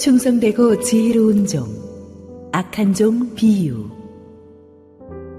[0.00, 1.66] 충성되고 지혜로운 종,
[2.52, 3.84] 악한 종 비유.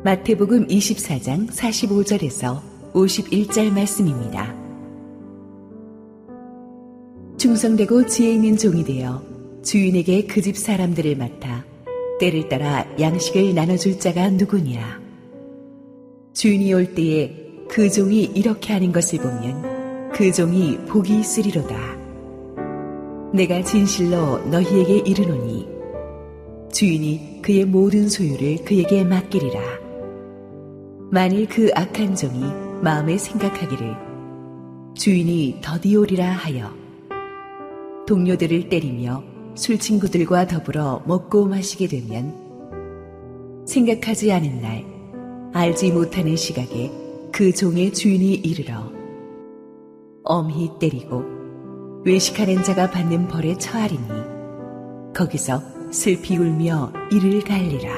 [0.04, 2.62] 마태복음 24장 45절에서
[2.94, 4.54] 51절 말씀입니다.
[7.40, 9.24] 충성되고 지혜 있는 종이 되어
[9.64, 11.66] 주인에게 그 집 사람들을 맡아
[12.20, 15.02] 때를 따라 양식을 나눠줄 자가 누구냐?
[16.34, 17.36] 주인이 올 때에
[17.68, 22.01] 그 종이 이렇게 하는 것을 보면 그 종이 복이 있으리로다.
[23.34, 25.68] 내가 진실로 너희에게 이르노니
[26.74, 29.62] 주인이 그의 모든 소유를 그에게 맡기리라.
[31.12, 32.44] 만일 그 악한 종이
[32.82, 33.96] 마음에 생각하기를
[34.96, 36.74] 주인이 더디오리라 하여
[38.06, 39.24] 동료들을 때리며
[39.56, 42.36] 술 친구들과 더불어 먹고 마시게 되면
[43.66, 44.86] 생각하지 않은 날
[45.54, 46.92] 알지 못하는 시각에
[47.32, 48.92] 그 종의 주인이 이르러
[50.24, 51.41] 엄히 때리고
[52.04, 54.08] 외식하는 자가 받는 벌에 처하리니
[55.14, 57.92] 거기서 슬피 울며 이를 갈리라.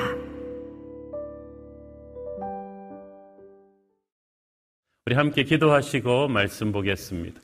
[5.06, 7.40] 우리 함께 기도하시고 말씀 보겠습니다.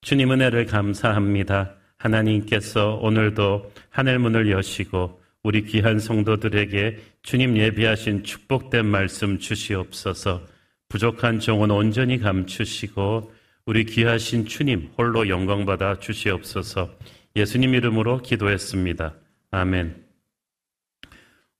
[0.00, 1.74] 주님 은혜를 감사합니다.
[1.98, 10.40] 하나님께서 오늘도 하늘 문을 여시고 우리 귀한 성도들에게 주님 예비하신 축복된 말씀 주시옵소서
[10.88, 13.32] 부족한 종은 온전히 감추시고
[13.66, 16.90] 우리 귀하신 주님 홀로 영광받아 주시옵소서
[17.36, 19.14] 예수님 이름으로 기도했습니다.
[19.52, 20.04] 아멘.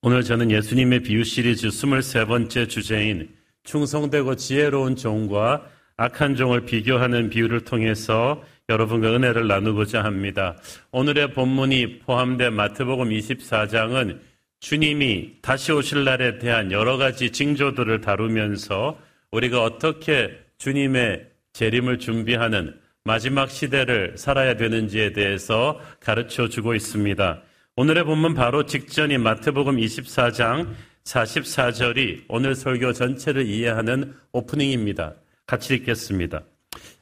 [0.02, 3.28] 오늘 저는 예수님의 비유 시리즈 23번째 주제인
[3.64, 10.56] 충성되고 지혜로운 종과 악한 종을 비교하는 비유를 통해서 여러분과 은혜를 나누고자 합니다.
[10.92, 14.18] 오늘의 본문이 포함된 마태복음 24장은
[14.60, 18.98] 주님이 다시 오실 날에 대한 여러 가지 징조들을 다루면서
[19.30, 27.42] 우리가 어떻게 주님의 재림을 준비하는 마지막 시대를 살아야 되는지에 대해서 가르쳐 주고 있습니다.
[27.76, 30.68] 오늘의 본문 바로 직전인 마태복음 24장
[31.04, 35.14] 44절이 오늘 설교 전체를 이해하는 오프닝입니다.
[35.46, 36.42] 같이 읽겠습니다.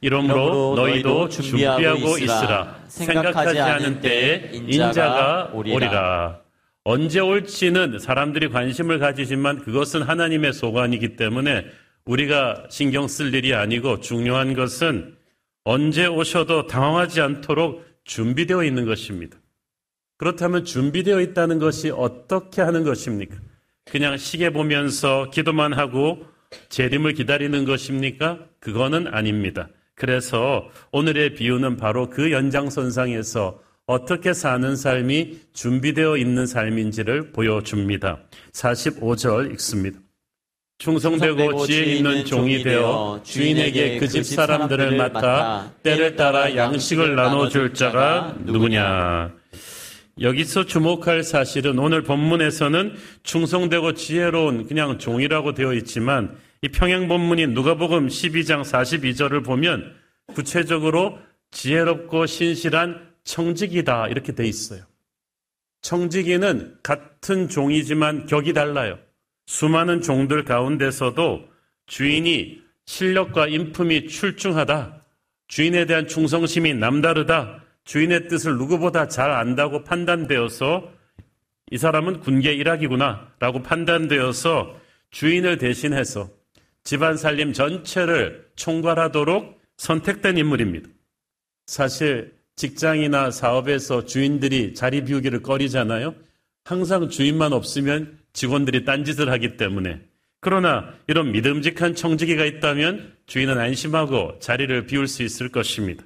[0.01, 2.79] 이러므로 너희도 준비하고 있으라.
[2.87, 6.39] 생각하지 않은 때에 인자가 오리라.
[6.85, 11.65] 언제 올지는 사람들이 관심을 가지지만 그것은 하나님의 소관이기 때문에
[12.09, 15.15] 우리가 신경 쓸 일이 아니고 중요한 것은
[15.63, 19.37] 언제 오셔도 당황하지 않도록 준비되어 있는 것입니다.
[20.17, 23.37] 그렇다면 준비되어 있다는 것이 어떻게 하는 것입니까?
[23.85, 26.25] 그냥 시계 보면서 기도만 하고
[26.69, 28.39] 재림을 기다리는 것입니까?
[28.59, 29.69] 그거는 아닙니다.
[29.93, 38.19] 그래서 오늘의 비유는 바로 그 연장선상에서 어떻게 사는 삶이 준비되어 있는 삶인지를 보여줍니다.
[38.53, 39.99] 45절 읽습니다.
[40.79, 48.35] 충성되고 지혜 있는 종이 되어 주인에게 그 집 사람들을 맡아 때를 따라 양식을 나눠줄 자가
[48.45, 49.31] 누구냐.
[50.21, 58.07] 여기서 주목할 사실은 오늘 본문에서는 충성되고 지혜로운 그냥 종이라고 되어 있지만 이 평행 본문인 누가복음
[58.07, 59.93] 12장 42절을 보면
[60.33, 61.19] 구체적으로
[61.51, 64.81] 지혜롭고 신실한 청지기다 이렇게 돼 있어요.
[65.81, 68.97] 청지기는 같은 종이지만 격이 달라요.
[69.49, 71.49] 수많은 종들 가운데서도
[71.87, 75.03] 주인이 실력과 인품이 출중하다.
[75.47, 77.63] 주인에 대한 충성심이 남다르다.
[77.83, 80.91] 주인의 뜻을 누구보다 잘 안다고 판단되어서
[81.71, 86.29] 이 사람은 군계 일학이구나 라고 판단되어서 주인을 대신해서
[86.83, 90.89] 집안 살림 전체를 총괄하도록 선택된 인물입니다.
[91.65, 96.13] 사실 직장이나 사업에서 주인들이 자리 비우기를 꺼리잖아요.
[96.65, 100.01] 항상 주인만 없으면 직원들이 딴짓을 하기 때문에
[100.41, 106.03] 그러나 이런 믿음직한 청지기가 있다면 주인은 안심하고 자리를 비울 수 있을 것입니다.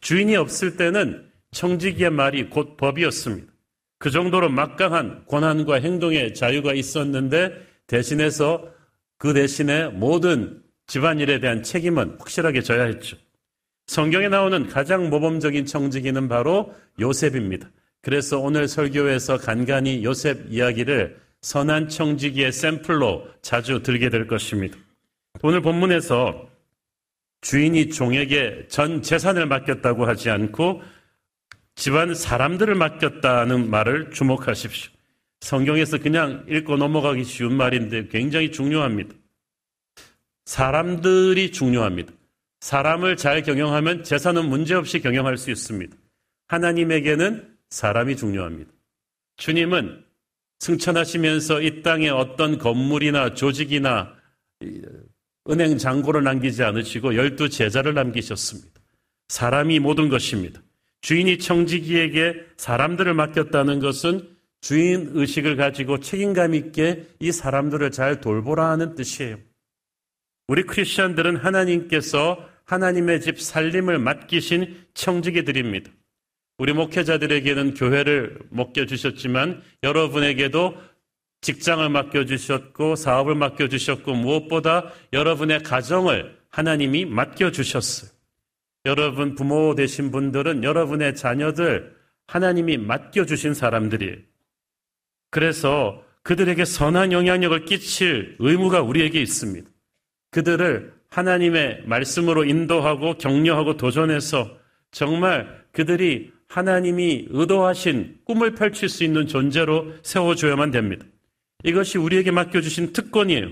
[0.00, 3.50] 주인이 없을 때는 청지기의 말이 곧 법이었습니다.
[3.98, 7.52] 그 정도로 막강한 권한과 행동의 자유가 있었는데
[7.86, 8.68] 대신해서
[9.18, 13.16] 그 대신에 모든 집안일에 대한 책임은 확실하게 져야 했죠.
[13.86, 17.70] 성경에 나오는 가장 모범적인 청지기는 바로 요셉입니다.
[18.02, 24.78] 그래서 오늘 설교에서 간간히 요셉 이야기를 선한 청지기의 샘플로 자주 들게 될 것입니다.
[25.42, 26.48] 오늘 본문에서
[27.42, 30.82] 주인이 종에게 전 재산을 맡겼다고 하지 않고
[31.74, 34.90] 집안 사람들을 맡겼다는 말을 주목하십시오.
[35.40, 39.14] 성경에서 그냥 읽고 넘어가기 쉬운 말인데 굉장히 중요합니다.
[40.46, 42.10] 사람들이 중요합니다.
[42.60, 45.94] 사람을 잘 경영하면 재산은 문제없이 경영할 수 있습니다.
[46.46, 48.70] 하나님에게는 사람이 중요합니다.
[49.36, 50.03] 주님은
[50.60, 54.14] 승천하시면서 이 땅에 어떤 건물이나 조직이나
[55.50, 58.80] 은행 잔고를 남기지 않으시고 열두 제자를 남기셨습니다.
[59.28, 60.62] 사람이 모든 것입니다.
[61.02, 64.28] 주인이 청지기에게 사람들을 맡겼다는 것은
[64.62, 69.36] 주인 의식을 가지고 책임감 있게 이 사람들을 잘 돌보라 하는 뜻이에요.
[70.48, 75.90] 우리 크리스천들은 하나님께서 하나님의 집 살림을 맡기신 청지기들입니다.
[76.58, 80.76] 우리 목회자들에게는 교회를 맡겨주셨지만 여러분에게도
[81.40, 88.10] 직장을 맡겨주셨고 사업을 맡겨주셨고 무엇보다 여러분의 가정을 하나님이 맡겨주셨어요.
[88.86, 91.94] 여러분 부모 되신 분들은 여러분의 자녀들
[92.26, 94.16] 하나님이 맡겨주신 사람들이에요.
[95.30, 99.68] 그래서 그들에게 선한 영향력을 끼칠 의무가 우리에게 있습니다.
[100.30, 104.56] 그들을 하나님의 말씀으로 인도하고 격려하고 도전해서
[104.90, 111.04] 정말 그들이 하나님이 의도하신 꿈을 펼칠 수 있는 존재로 세워줘야만 됩니다.
[111.64, 113.50] 이것이 우리에게 맡겨주신 특권이에요.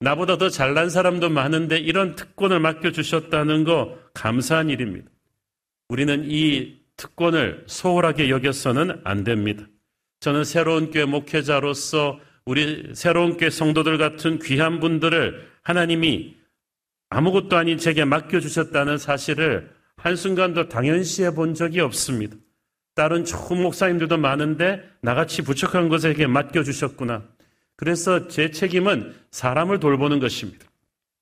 [0.00, 5.10] 나보다 더 잘난 사람도 많은데 이런 특권을 맡겨주셨다는 거 감사한 일입니다.
[5.88, 9.66] 우리는 이 특권을 소홀하게 여겨서는 안 됩니다.
[10.20, 16.36] 저는 새로운 교회 목회자로서 우리 새로운 교회 성도들 같은 귀한 분들을 하나님이
[17.10, 19.75] 아무것도 아닌 제게 맡겨주셨다는 사실을
[20.06, 22.36] 한순간도 당연시해 본 적이 없습니다.
[22.94, 27.24] 다른 좋은 목사님들도 많은데 나같이 부족한 것에게 맡겨주셨구나.
[27.74, 30.64] 그래서 제 책임은 사람을 돌보는 것입니다.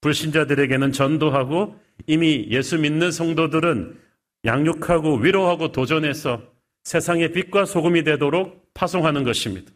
[0.03, 3.99] 불신자들에게는 전도하고 이미 예수 믿는 성도들은
[4.45, 6.43] 양육하고 위로하고 도전해서
[6.83, 9.73] 세상의 빛과 소금이 되도록 파송하는 것입니다.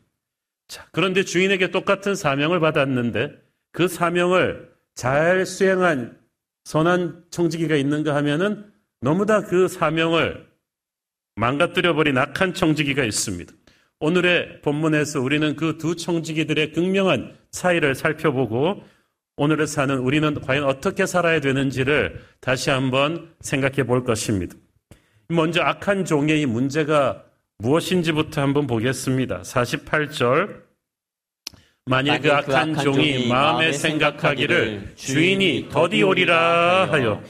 [0.68, 3.32] 자, 그런데 주인에게 똑같은 사명을 받았는데
[3.72, 6.18] 그 사명을 잘 수행한
[6.64, 8.67] 선한 청지기가 있는가 하면은
[9.00, 10.46] 너무나 그 사명을
[11.36, 13.52] 망가뜨려버린 악한 청지기가 있습니다.
[14.00, 18.82] 오늘의 본문에서 우리는 그 두 청지기들의 극명한 차이를 살펴보고
[19.36, 24.56] 오늘을 사는 우리는 과연 어떻게 살아야 되는지를 다시 한번 생각해 볼 것입니다.
[25.28, 27.24] 먼저 악한 종의 문제가
[27.58, 29.42] 무엇인지부터 한번 보겠습니다.
[29.42, 30.62] 48절.
[31.86, 37.22] 만일 그, 그 악한 종이 마음에 생각하기를 주인이 더디 오리라 하여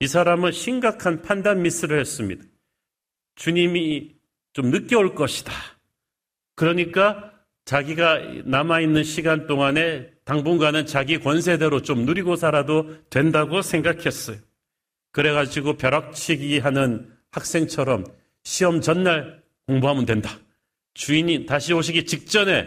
[0.00, 2.42] 이 사람은 심각한 판단 미스를 했습니다.
[3.36, 4.14] 주님이
[4.54, 5.52] 좀 늦게 올 것이다.
[6.56, 7.32] 그러니까
[7.66, 14.38] 자기가 남아있는 시간 동안에 당분간은 자기 권세대로 좀 누리고 살아도 된다고 생각했어요.
[15.12, 18.04] 그래가지고 벼락치기 하는 학생처럼
[18.42, 20.30] 시험 전날 공부하면 된다.
[20.94, 22.66] 주인이 다시 오시기 직전에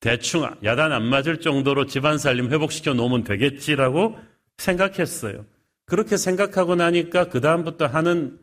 [0.00, 4.18] 대충 야단 안 맞을 정도로 집안 살림 회복시켜 놓으면 되겠지라고
[4.58, 5.44] 생각했어요.
[5.86, 8.38] 그렇게 생각하고 나니까 그다음부터 하는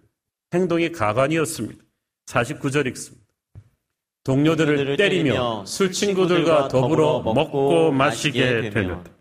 [0.53, 1.83] 행동이 가관이었습니다.
[2.25, 3.23] 49절 읽습니다.
[4.23, 9.11] 동료들을 때리며 술 친구들과 더불어 먹고 마시게 되렸다.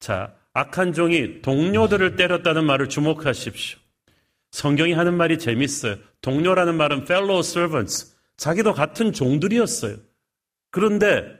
[0.00, 3.78] 자, 악한 종이 동료들을 때렸다는 말을 주목하십시오.
[4.50, 5.96] 성경이 하는 말이 재밌어요.
[6.20, 8.16] 동료라는 말은 fellow servants.
[8.36, 9.96] 자기도 같은 종들이었어요.
[10.70, 11.38] 그런데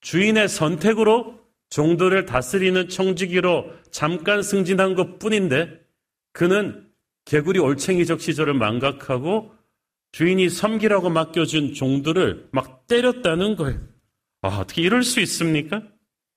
[0.00, 1.40] 주인의 선택으로
[1.72, 5.80] 종들을 다스리는 청지기로 잠깐 승진한 것 뿐인데
[6.32, 6.86] 그는
[7.24, 9.54] 개구리 올챙이적 시절을 망각하고
[10.12, 13.80] 주인이 섬기라고 맡겨준 종들을 막 때렸다는 거예요.
[14.42, 15.82] 아, 어떻게 이럴 수 있습니까?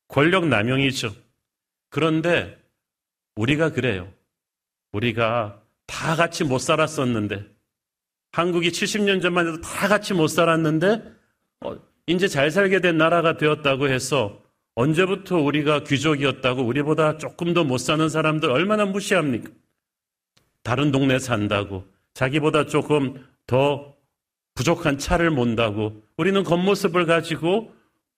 [0.07, 1.13] 권력 남용이죠.
[1.89, 2.57] 그런데
[3.35, 4.09] 우리가 그래요.
[4.93, 7.45] 우리가 다 같이 못 살았었는데
[8.31, 11.03] 한국이 70년 전만 해도 다 같이 못 살았는데
[11.65, 11.75] 어,
[12.07, 14.44] 이제 잘 살게 된 나라가 되었다고 해서
[14.75, 19.49] 언제부터 우리가 귀족이었다고 우리보다 조금 더 못 사는 사람들 얼마나 무시합니까?
[20.63, 23.95] 다른 동네 산다고 자기보다 조금 더
[24.55, 27.71] 부족한 차를 몬다고 우리는 겉모습을 가지고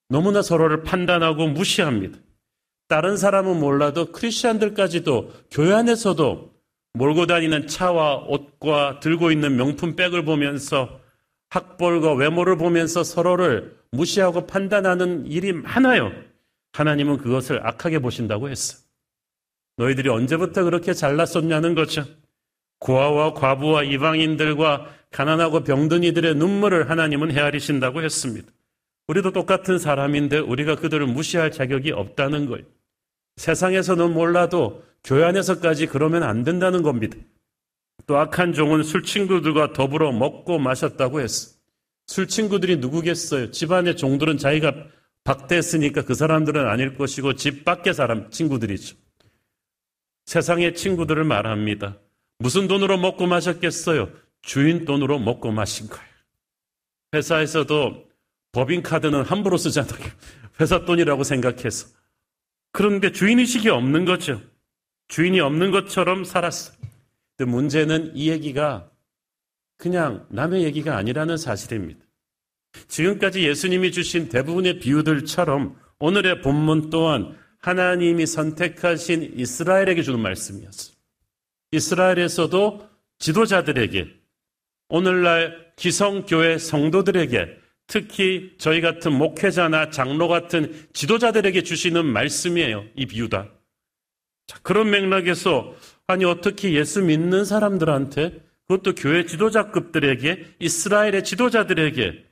[0.10, 2.18] 너무나 서로를 판단하고 무시합니다.
[2.88, 6.54] 다른 사람은 몰라도 크리스천들까지도 교회 안에서도
[6.94, 11.00] 몰고 다니는 차와 옷과 들고 있는 명품 백을 보면서
[11.50, 16.12] 학벌과 외모를 보면서 서로를 무시하고 판단하는 일이 많아요.
[16.78, 18.78] 하나님은 그것을 악하게 보신다고 했어.
[19.78, 22.06] 너희들이 언제부터 그렇게 잘났었냐는 거죠.
[22.80, 28.52] 고아와 과부와 이방인들과 가난하고 병든 이들의 눈물을 하나님은 헤아리신다고 했습니다.
[29.08, 32.64] 우리도 똑같은 사람인데 우리가 그들을 무시할 자격이 없다는 거예요.
[33.38, 37.18] 세상에서는 몰라도 교회 안에서까지 그러면 안 된다는 겁니다.
[38.06, 41.56] 또 악한 종은 술 친구들과 더불어 먹고 마셨다고 했어.
[42.06, 43.50] 술 친구들이 누구겠어요?
[43.52, 44.76] 집안의 종들은 자기가
[45.28, 48.96] 박대했으니까 그 사람들은 아닐 것이고 집 밖의 사람 친구들이죠.
[50.26, 51.98] 세상의 친구들을 말합니다.
[52.40, 54.10] 무슨 돈으로 먹고 마셨겠어요?
[54.42, 56.08] 주인 돈으로 먹고 마신 거예요.
[57.14, 58.08] 회사에서도
[58.54, 60.10] 법인카드는 함부로 쓰잖아요.
[60.62, 61.90] 회사 돈이라고 생각해서.
[62.72, 64.42] 그런데 주인의식이 없는 거죠.
[65.10, 66.78] 주인이 없는 것처럼 살았어요.
[67.36, 68.90] 근데 문제는 이 얘기가
[69.78, 72.07] 그냥 남의 얘기가 아니라는 사실입니다.
[72.88, 80.96] 지금까지 예수님이 주신 대부분의 비유들처럼 오늘의 본문 또한 하나님이 선택하신 이스라엘에게 주는 말씀이었어요.
[81.72, 82.88] 이스라엘에서도
[83.20, 84.08] 지도자들에게
[84.90, 87.58] 오늘날 기성교회 성도들에게
[87.88, 92.86] 특히 저희 같은 목회자나 장로 같은 지도자들에게 주시는 말씀이에요.
[92.96, 93.50] 이 비유다.
[94.48, 95.74] 자, 그런 맥락에서
[96.06, 102.27] 아니 어떻게 예수 믿는 사람들한테 그것도 교회 지도자급들에게 이스라엘의 지도자들에게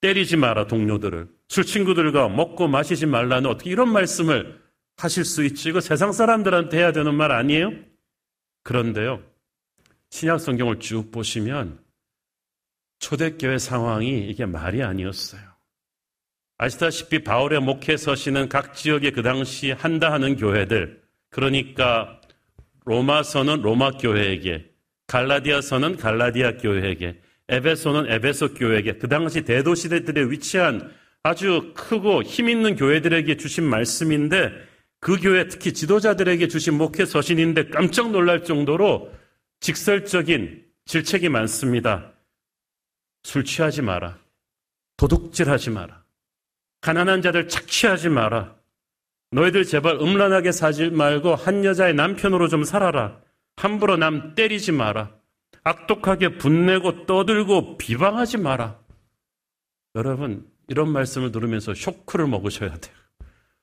[0.00, 4.60] 때리지 마라 동료들을 술 친구들과 먹고 마시지 말라는 어떻게 이런 말씀을
[4.96, 5.70] 하실 수 있지?
[5.70, 7.72] 이거 세상 사람들한테 해야 되는 말 아니에요?
[8.62, 9.22] 그런데요.
[10.10, 11.80] 신약 성경을 쭉 보시면
[12.98, 15.40] 초대교회 상황이 이게 말이 아니었어요.
[16.58, 22.20] 아시다시피 바울의 목회 서시는 각 지역에 그 당시 한다 하는 교회들, 그러니까
[22.84, 24.70] 로마서는 로마 교회에게,
[25.06, 27.18] 갈라디아서는 갈라디아 교회에게,
[27.50, 30.90] 에베소는 에베소 교회에게, 그 당시 대도시들에 위치한
[31.22, 38.10] 아주 크고 힘 있는 교회들에게 주신 말씀인데, 그 교회 특히 지도자들에게 주신 목회 서신인데 깜짝
[38.10, 39.10] 놀랄 정도로
[39.60, 42.12] 직설적인 질책이 많습니다.
[43.22, 44.18] 술 취하지 마라.
[44.96, 46.04] 도둑질하지 마라.
[46.82, 48.54] 가난한 자들 착취하지 마라.
[49.32, 53.20] 너희들 제발 음란하게 사지 말고 한 여자의 남편으로 좀 살아라.
[53.56, 55.14] 함부로 남 때리지 마라.
[55.64, 58.78] 악독하게 분내고 떠들고 비방하지 마라.
[59.94, 62.94] 여러분, 이런 말씀을 들으면서 쇼크를 먹으셔야 돼요.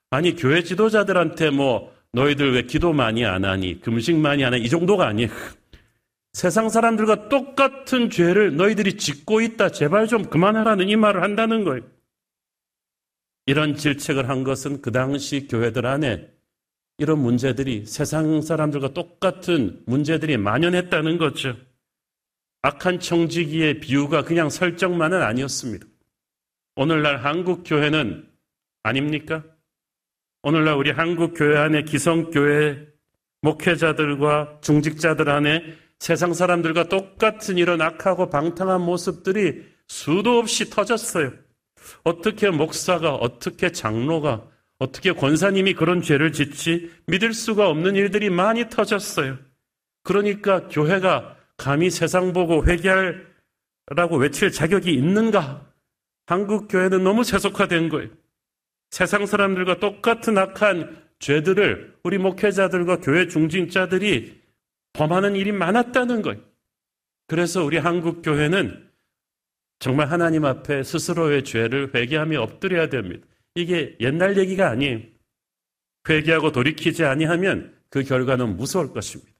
[0.09, 4.69] 아니, 교회 지도자들한테 뭐, 너희들 왜 기도 많이 안 하니, 금식 많이 안 하니, 이
[4.69, 5.29] 정도가 아니에요.
[6.33, 9.69] 세상 사람들과 똑같은 죄를 너희들이 짓고 있다.
[9.69, 11.83] 제발 좀 그만하라는 이 말을 한다는 거예요.
[13.47, 16.29] 이런 질책을 한 것은 그 당시 교회들 안에
[16.99, 21.55] 이런 문제들이 세상 사람들과 똑같은 문제들이 만연했다는 거죠.
[22.61, 25.85] 악한 청지기의 비유가 그냥 설정만은 아니었습니다.
[26.75, 28.27] 오늘날 한국 교회는
[28.83, 29.43] 아닙니까?
[30.43, 32.87] 오늘날 우리 한국 교회 안에 기성교회
[33.41, 35.63] 목회자들과 중직자들 안에
[35.99, 41.33] 세상 사람들과 똑같은 이런 악하고 방탕한 모습들이 수도 없이 터졌어요.
[42.03, 44.45] 어떻게 목사가, 어떻게 장로가,
[44.79, 49.37] 어떻게 권사님이 그런 죄를 짓지 믿을 수가 없는 일들이 많이 터졌어요.
[50.03, 55.71] 그러니까 교회가 감히 세상 보고 회개하라고 외칠 자격이 있는가?
[56.27, 58.09] 한국 교회는 너무 세속화된 거예요.
[58.91, 64.41] 세상 사람들과 똑같은 악한 죄들을 우리 목회자들과 교회 중진자들이
[64.93, 66.41] 범하는 일이 많았다는 거예요.
[67.27, 68.89] 그래서 우리 한국 교회는
[69.79, 73.27] 정말 하나님 앞에 스스로의 죄를 회개하며 엎드려야 됩니다.
[73.55, 75.01] 이게 옛날 얘기가 아니에요.
[76.07, 79.36] 회개하고 돌이키지 아니하면 그 결과는 무서울 것입니다.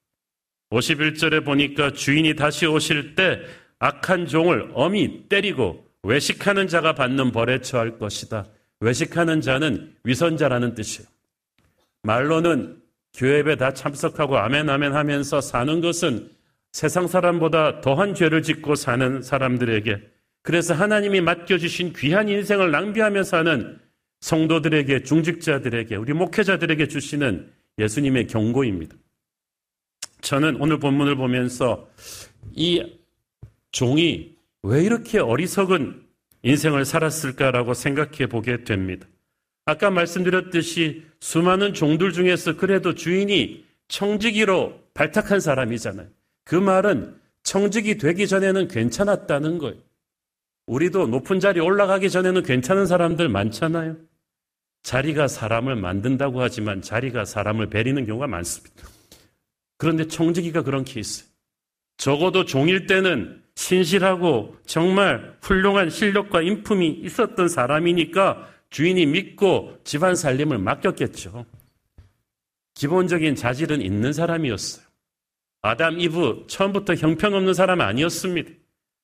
[0.72, 3.40] 51절에 보니까 주인이 다시 오실 때
[3.80, 8.46] 악한 종을 엄히 때리고 외식하는 자가 받는 벌에 처할 것이다.
[8.80, 11.08] 외식하는 자는 위선자라는 뜻이에요.
[12.04, 12.82] 말로는
[13.16, 16.30] 교회 예배 다 참석하고 아멘 아멘 하면서 사는 것은
[16.72, 20.02] 세상 사람보다 더한 죄를 짓고 사는 사람들에게
[20.44, 23.80] 그래서 하나님이 맡겨주신 귀한 인생을 낭비하며 사는
[24.22, 28.96] 성도들에게 중직자들에게 우리 목회자들에게 주시는 예수님의 경고입니다.
[30.22, 31.88] 저는 오늘 본문을 보면서
[32.54, 32.84] 이
[33.72, 36.02] 종이 왜 이렇게 어리석은
[36.44, 39.08] 인생을 살았을까라고 생각해 보게 됩니다.
[39.66, 46.08] 아까 말씀드렸듯이 수많은 종들 중에서 그래도 주인이 청지기로 발탁한 사람이잖아요.
[46.44, 49.78] 그 말은 청직이 되기 전에는 괜찮았다는 거예요.
[50.68, 53.98] 우리도 높은 자리 올라가기 전에는 괜찮은 사람들 많잖아요.
[54.84, 58.88] 자리가 사람을 만든다고 하지만 자리가 사람을 베리는 경우가 많습니다.
[59.78, 61.26] 그런데 청지기가 그런 케이스.
[61.98, 71.46] 적어도 종일 때는 신실하고 정말 훌륭한 실력과 인품이 있었던 사람이니까 주인이 믿고 집안 살림을 맡겼겠죠.
[72.76, 74.86] 기본적인 자질은 있는 사람이었어요.
[75.64, 78.52] 아담, 이브, 처음부터 형편없는 사람 아니었습니다.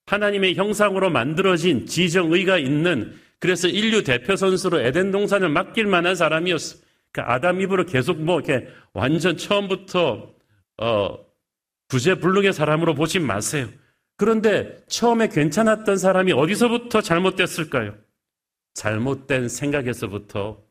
[0.05, 6.81] 하나님의 형상으로 만들어진 지정의가 있는 그래서 인류 대표 선수로 에덴 동산을 맡길 만한 사람이었어요.
[7.11, 10.32] 그러니까 아담, 이브를 계속 뭐 이렇게 완전 처음부터
[10.77, 11.17] 어,
[11.89, 13.69] 구제불능의 사람으로 보지 마세요.
[14.17, 17.95] 그런데 처음에 괜찮았던 사람이 어디서부터 잘못됐을까요?
[18.73, 20.63] 잘못된 생각에서부터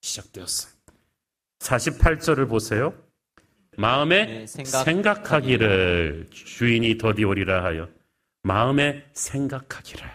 [0.00, 0.72] 시작되었어요.
[1.60, 2.94] 48절을 보세요.
[3.76, 4.84] 마음에 네, 생각...
[4.84, 7.88] 생각 하기를 주인이 더디오리라 하여
[8.42, 10.06] 마음에 생각하기를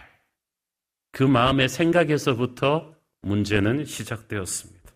[1.12, 4.92] 그 마음의 생각에서부터 문제는 시작되었습니다.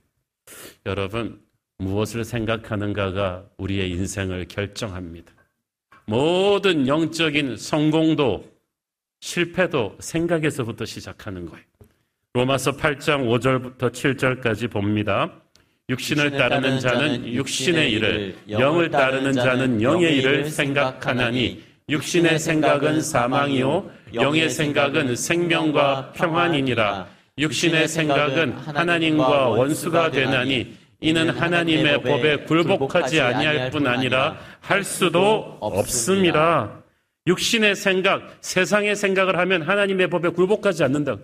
[0.86, 1.42] 여러분
[1.80, 5.32] 무엇을 생각하는가가 우리의 인생을 결정합니다.
[6.04, 8.44] 모든 영적인 성공도
[9.20, 11.64] 실패도 생각에서부터 시작하는 거예요.
[12.34, 15.32] 로마서 8장 5절부터 7절까지 봅니다.
[15.88, 24.48] 육신을 따르는 자는 육신의 일을, 영을 따르는 자는 영의 일을 생각하나니 육신의 생각은 사망이요 영의
[24.48, 27.08] 생각은 생명과 평안이니라.
[27.38, 36.82] 육신의 생각은 하나님과 원수가 되나니 이는 하나님의 법에 굴복하지 아니할 뿐 아니라 할 수도 없습니다.
[37.26, 41.18] 육신의 생각, 세상의 생각을 하면 하나님의 법에 굴복하지 않는다.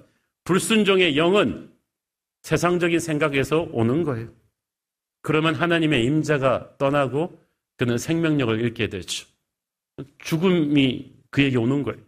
[0.44, 1.70] 불순종의 영은
[2.42, 4.28] 세상적인 생각에서 오는 거예요.
[5.22, 7.38] 그러면 하나님의 임자가 떠나고
[7.76, 9.26] 그는 생명력을 잃게 되죠.
[10.18, 12.00] 죽음이 그에게 오는 거예요.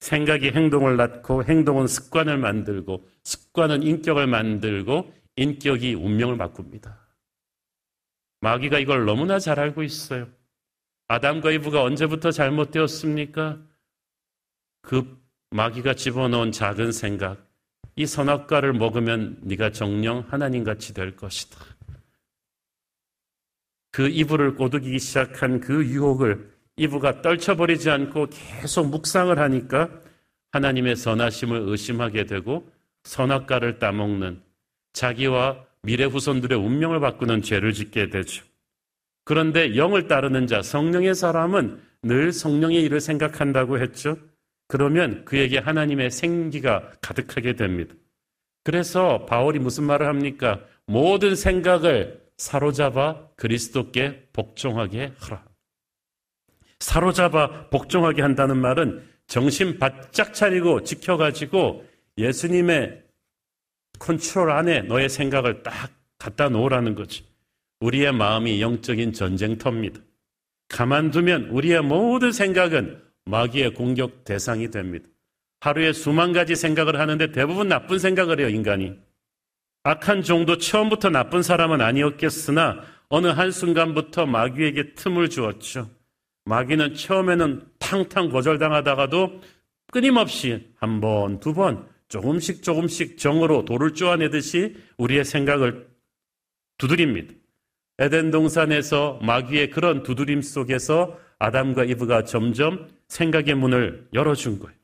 [0.00, 6.98] 생각이 행동을 낳고 행동은 습관을 만들고 습관은 인격을 만들고 인격이 운명을 바꿉니다.
[8.40, 10.28] 마귀가 이걸 너무나 잘 알고 있어요.
[11.08, 13.58] 아담과 이브가 언제부터 잘못되었습니까?
[14.82, 15.18] 그
[15.50, 17.48] 마귀가 집어넣은 작은 생각,
[17.96, 21.58] 이 선악과를 먹으면 네가 정령 하나님같이 될 것이다.
[23.92, 29.88] 그 이불을 꼬드기 시작한 그 유혹을 이브가 떨쳐버리지 않고 계속 묵상을 하니까
[30.52, 32.70] 하나님의 선하심을 의심하게 되고
[33.04, 34.49] 선악과를 따먹는
[34.92, 38.44] 자기와 미래 후손들의 운명을 바꾸는 죄를 짓게 되죠.
[39.24, 44.16] 그런데 영을 따르는 자, 성령의 사람은 늘 성령의 일을 생각한다고 했죠.
[44.68, 47.94] 그러면 그에게 하나님의 생기가 가득하게 됩니다.
[48.64, 50.60] 그래서 바울이 무슨 말을 합니까?
[50.86, 55.44] 모든 생각을 사로잡아 그리스도께 복종하게 하라.
[56.78, 61.84] 사로잡아 복종하게 한다는 말은 정신 바짝 차리고 지켜가지고
[62.18, 63.02] 예수님의
[64.00, 67.24] 컨트롤 안에 너의 생각을 딱 갖다 놓으라는 거지.
[67.80, 70.00] 우리의 마음이 영적인 전쟁터입니다.
[70.68, 75.06] 가만두면 우리의 모든 생각은 마귀의 공격 대상이 됩니다.
[75.60, 78.98] 하루에 수만 가지 생각을 하는데 대부분 나쁜 생각을 해요, 인간이.
[79.84, 85.90] 악한 종도 처음부터 나쁜 사람은 아니었겠으나 어느 한순간부터 마귀에게 틈을 주었죠.
[86.44, 89.40] 마귀는 처음에는 탕탕 거절당하다가도
[89.92, 95.88] 끊임없이 한 번, 두 번, 조금씩 조금씩 정으로 돌을 쪼아내듯이 우리의 생각을
[96.76, 97.32] 두드립니다.
[97.98, 104.76] 에덴 동산에서 마귀의 그런 두드림 속에서 아담과 이브가 점점 생각의 문을 열어준 거예요.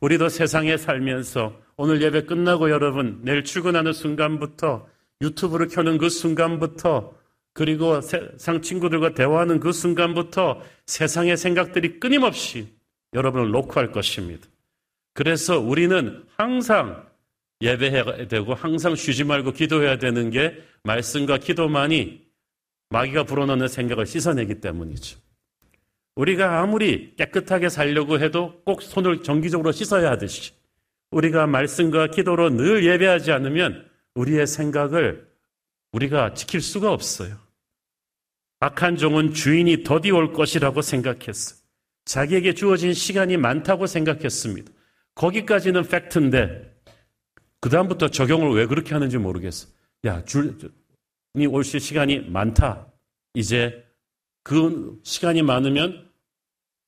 [0.00, 4.86] 우리도 세상에 살면서 오늘 예배 끝나고 여러분 내일 출근하는 순간부터
[5.22, 7.14] 유튜브를 켜는 그 순간부터
[7.54, 12.68] 그리고 세상 친구들과 대화하는 그 순간부터 세상의 생각들이 끊임없이
[13.14, 14.49] 여러분을 녹화할 것입니다.
[15.20, 17.06] 그래서 우리는 항상
[17.60, 22.26] 예배해야 되고 항상 쉬지 말고 기도해야 되는 게 말씀과 기도만이
[22.88, 25.18] 마귀가 불어넣는 생각을 씻어내기 때문이죠.
[26.16, 30.52] 우리가 아무리 깨끗하게 살려고 해도 꼭 손을 정기적으로 씻어야 하듯이
[31.10, 35.28] 우리가 말씀과 기도로 늘 예배하지 않으면 우리의 생각을
[35.92, 37.36] 우리가 지킬 수가 없어요.
[38.60, 41.60] 악한 종은 주인이 더디 올 것이라고 생각했어요.
[42.06, 44.79] 자기에게 주어진 시간이 많다고 생각했습니다.
[45.20, 46.74] 거기까지는 팩트인데
[47.60, 49.68] 그다음부터 적용을 왜 그렇게 하는지 모르겠어.
[50.06, 52.86] 야, 주인이 올실 시간이 많다.
[53.34, 53.84] 이제
[54.42, 56.08] 그 시간이 많으면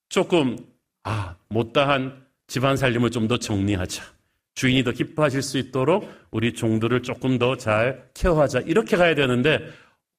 [0.08, 0.56] 조금
[1.04, 4.02] 아, 못다한 집안 살림을 좀 더 정리하자.
[4.54, 8.60] 주인이 더 기뻐하실 수 있도록 우리 종들을 조금 더 잘 케어하자.
[8.60, 9.58] 이렇게 가야 되는데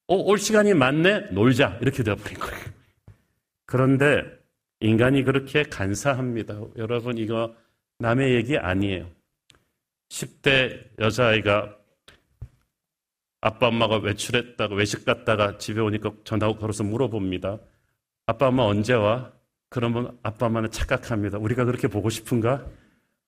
[0.06, 1.32] 어, 올 시간이 많네?
[1.32, 1.78] 놀자.
[1.82, 2.60] 이렇게 되어 버린 거예요.
[3.66, 4.22] 그런데
[4.78, 6.60] 인간이 그렇게 간사합니다.
[6.76, 7.54] 여러분, 이거
[8.04, 9.10] 남의 얘기 아니에요.
[10.10, 11.74] 10대 여자아이가
[13.40, 17.58] 아빠 엄마가 외출했다가 외식 갔다가 집에 오니까 전화하고 걸어서 물어봅니다.
[18.26, 19.32] 아빠 엄마 언제 와?
[19.70, 21.38] 그러면 아빠 엄마는 착각합니다.
[21.38, 22.66] 우리가 그렇게 보고 싶은가?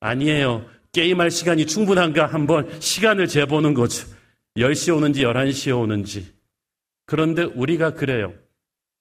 [0.00, 0.66] 아니에요.
[0.92, 2.26] 게임할 시간이 충분한가?
[2.26, 4.06] 한번 시간을 재보는 거죠.
[4.58, 6.34] 10시에 오는지 11시에 오는지.
[7.06, 8.34] 그런데 우리가 그래요.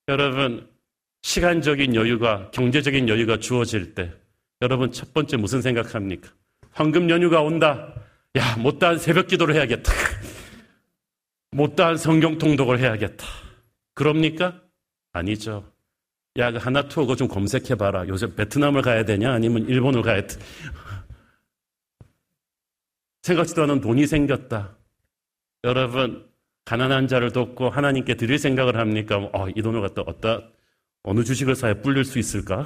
[0.07, 0.69] 여러분,
[1.23, 4.13] 시간적인 여유가, 경제적인 여유가 주어질 때,
[4.65, 6.31] 여러분 첫 번째 무슨 생각합니까?
[6.71, 7.93] 황금 연휴가 온다.
[8.35, 9.91] 야, 못다한 새벽 기도를 해야겠다.
[11.51, 13.27] 못다한 성경 통독을 해야겠다.
[13.93, 14.59] 그럽니까?
[15.13, 15.71] 아니죠.
[16.37, 18.07] 야, 그 하나 투어 좀 검색해봐라.
[18.07, 19.31] 요새 베트남을 가야 되냐?
[19.31, 20.35] 아니면 일본을 가야 돼?
[23.21, 24.75] 생각지도 않은 돈이 생겼다.
[25.63, 26.27] 여러분,
[26.65, 29.29] 가난한 자를 돕고 하나님께 드릴 생각을 합니까?
[29.31, 30.41] 어, 이 돈을 갖다 어디다,
[31.03, 32.65] 어느 주식을 사야 불릴 수 있을까?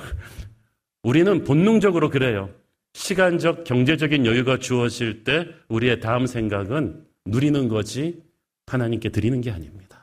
[1.03, 2.49] 우리는 본능적으로 그래요.
[2.93, 8.23] 시간적, 경제적인 여유가 주어질 때 우리의 다음 생각은 누리는 거지
[8.67, 9.99] 하나님께 드리는 게 아닙니다.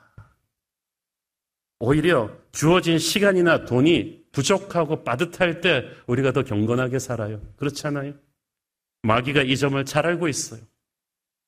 [1.79, 7.41] 오히려 주어진 시간이나 돈이 부족하고 빠듯할 때 우리가 더 경건하게 살아요.
[7.57, 8.13] 그렇잖아요?
[9.03, 10.61] 마귀가 이 점을 잘 알고 있어요.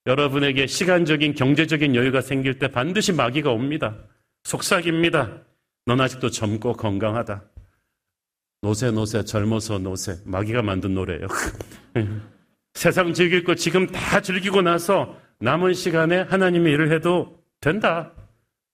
[0.05, 3.97] 여러분에게 시간적인 경제적인 여유가 생길 때 반드시 마귀가 옵니다.
[4.43, 5.41] 속삭입니다.
[5.85, 7.43] 넌 아직도 젊고 건강하다.
[8.61, 11.27] 노세 노세 젊어서 노세 마귀가 만든 노래예요.
[12.73, 18.13] 세상 즐길 거 지금 다 즐기고 나서 남은 시간에 하나님의 일을 해도 된다.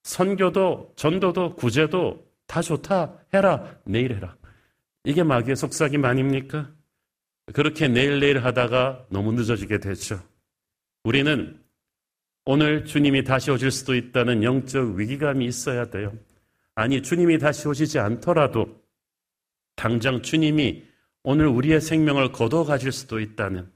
[0.02, 3.18] 선교도 전도도 구제도 다 좋다.
[3.34, 3.76] 해라.
[3.84, 4.36] 내일 해라.
[5.04, 6.70] 이게 마귀의 속삭임 아닙니까?
[7.52, 10.20] 그렇게 내일 내일 하다가 너무 늦어지게 되죠.
[11.04, 11.60] 우리는
[12.44, 16.12] 오늘 주님이 다시 오실 수도 있다는 영적 위기감이 있어야 돼요.
[16.74, 18.80] 아니, 주님이 다시 오시지 않더라도
[19.76, 20.84] 당장 주님이
[21.22, 23.70] 오늘 우리의 생명을 거둬 가질 수도 있다는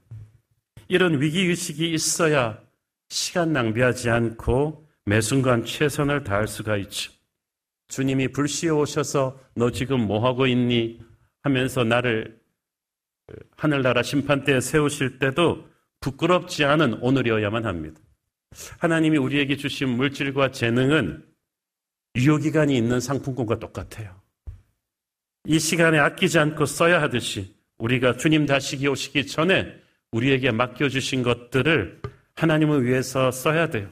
[0.87, 2.59] 이런 위기의식이 있어야
[3.09, 7.11] 시간 낭비하지 않고 매 순간 최선을 다할 수가 있죠.
[7.87, 11.01] 주님이 불시에 오셔서 너 지금 뭐 하고 있니?
[11.43, 12.39] 하면서 나를
[13.57, 15.67] 하늘나라 심판대에 세우실 때도
[15.99, 17.99] 부끄럽지 않은 오늘이어야만 합니다.
[18.79, 21.25] 하나님이 우리에게 주신 물질과 재능은
[22.15, 24.20] 유효기간이 있는 상품권과 똑같아요.
[25.45, 29.73] 이 시간에 아끼지 않고 써야 하듯이 우리가 주님 다시 오시기 전에
[30.11, 32.01] 우리에게 맡겨주신 것들을
[32.35, 33.87] 하나님을 위해서 써야 돼요.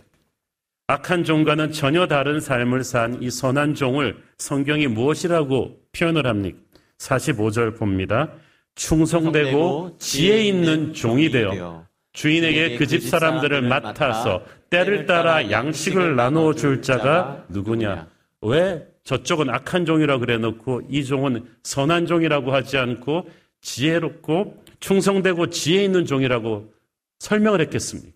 [0.88, 6.58] 악한 종과는 전혀 다른 삶을 산 이 선한 종을 성경이 무엇이라고 표현을 합니까?
[6.98, 8.32] 45절 봅니다.
[8.76, 16.82] 충성되고 지혜 있는 종이 되어 주인에게 그 집 사람들을 맡아서 때를 따라 양식을 나누어 줄
[16.82, 18.08] 자가 누구냐?
[18.42, 23.30] 왜 저쪽은 악한 종이라고 그래 놓고 이 종은 선한 종이라고 하지 않고
[23.62, 26.74] 지혜롭고 충성되고 지혜 있는 종이라고
[27.20, 28.16] 설명을 했겠습니까?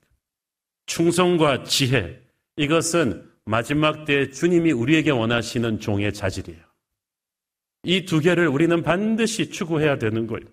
[0.86, 2.22] 충성과 지혜,
[2.58, 6.62] 이것은 마지막 때 주님이 우리에게 원하시는 종의 자질이에요.
[7.86, 10.46] 이 두 개를 우리는 반드시 추구해야 되는 거예요.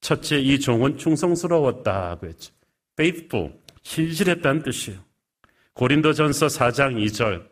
[0.00, 2.52] 첫째, 이 종은 충성스러웠다고 했죠.
[2.98, 5.00] faithful, 신실했다는 뜻이에요.
[5.72, 7.48] 고린도전서 4장 2절.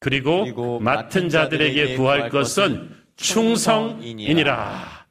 [0.00, 5.06] 그리고, 그리고 맡은 자들에게 구할 것은 충성이니라.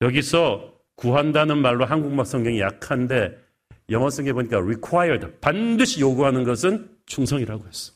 [0.00, 3.36] 여기서 구한다는 말로 한국말 성경이 약한데
[3.90, 7.92] 영어 성경에 보니까 required, 반드시 요구하는 것은 충성이라고 했어.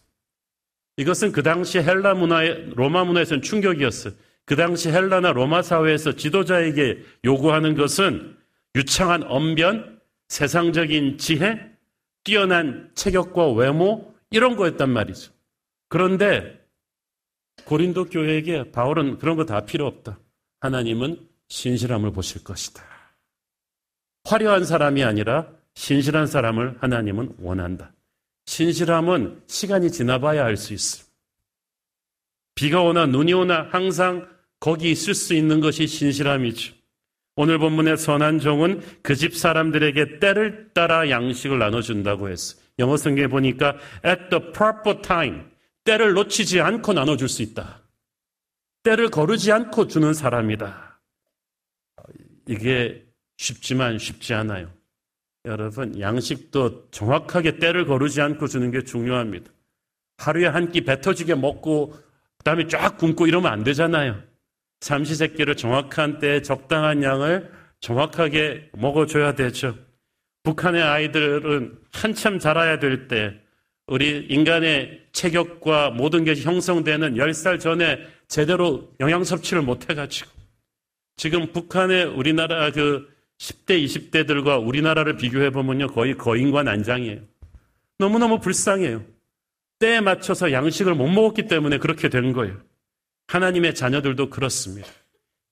[0.96, 4.12] 이것은 그 당시 헬라 문화에, 로마 문화에서는 충격이었어요.
[4.44, 8.36] 그 당시 헬라나 로마 사회에서 지도자에게 요구하는 것은
[8.74, 11.70] 유창한 언변, 세상적인 지혜,
[12.24, 15.32] 뛰어난 체격과 외모, 이런 거였단 말이죠.
[15.88, 16.58] 그런데
[17.64, 20.18] 고린도 교회에게 바울은 그런 거 다 필요 없다.
[20.60, 22.84] 하나님은 신실함을 보실 것이다.
[24.24, 27.92] 화려한 사람이 아니라 신실한 사람을 하나님은 원한다.
[28.46, 31.06] 신실함은 시간이 지나봐야 알 수 있어요.
[32.54, 34.28] 비가 오나 눈이 오나 항상
[34.60, 36.74] 거기 있을 수 있는 것이 신실함이죠.
[37.36, 42.56] 오늘 본문의 선한 종은 그 집 사람들에게 때를 따라 양식을 나눠준다고 했어.
[42.78, 45.42] 영어 성경에 보니까 at the proper time
[45.84, 47.82] 때를 놓치지 않고 나눠줄 수 있다.
[48.82, 51.00] 때를 거르지 않고 주는 사람이다.
[52.46, 53.04] 이게
[53.36, 54.70] 쉽지만 쉽지 않아요.
[55.44, 59.50] 여러분, 양식도 정확하게 때를 거르지 않고 주는 게 중요합니다.
[60.18, 61.94] 하루에 한끼 뱉어지게 먹고,
[62.36, 64.20] 그 다음에 쫙 굶고 이러면 안 되잖아요.
[64.80, 69.76] 삼시세끼를 정확한 때에 적당한 양을 정확하게 먹어줘야 되죠.
[70.48, 73.38] 북한의 아이들은 한참 자라야 될 때,
[73.86, 80.30] 우리 인간의 체격과 모든 것이 형성되는 10살 전에 제대로 영양 섭취를 못 해가지고,
[81.16, 83.08] 지금 북한의 우리나라 그
[83.38, 85.88] 10대, 20대들과 우리나라를 비교해 보면요.
[85.88, 87.20] 거의 거인과 난장이에요.
[87.98, 89.04] 너무너무 불쌍해요.
[89.80, 92.56] 때에 맞춰서 양식을 못 먹었기 때문에 그렇게 된 거예요.
[93.26, 94.88] 하나님의 자녀들도 그렇습니다.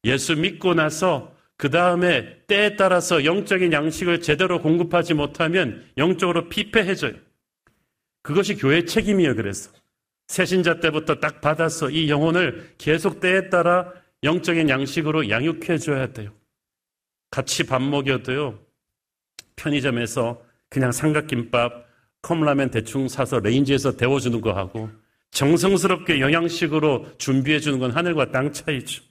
[0.04, 7.14] 예수 믿고 나서 그 다음에 때에 따라서 영적인 양식을 제대로 공급하지 못하면 영적으로 피폐해져요.
[8.22, 9.70] 그것이 교회의 책임이에요, 그래서.
[10.28, 13.92] 새신자 때부터 딱 받아서 이 영혼을 계속 때에 따라
[14.22, 16.32] 영적인 양식으로 양육해 줘야 돼요.
[17.30, 18.58] 같이 밥 먹여도요,
[19.54, 21.86] 편의점에서 그냥 삼각김밥,
[22.22, 24.90] 컵라면 대충 사서 레인지에서 데워주는 거 하고,
[25.30, 29.02] 정성스럽게 영양식으로 준비해 주는 건 하늘과 땅 차이죠.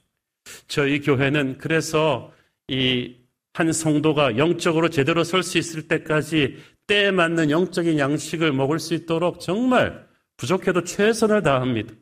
[0.68, 2.32] 저희 교회는 그래서
[2.68, 3.26] 이
[3.56, 9.40] 한 성도가 영적으로 제대로 설 수 있을 때까지 때에 맞는 영적인 양식을 먹을 수 있도록
[9.40, 11.94] 정말 부족해도 최선을 다합니다.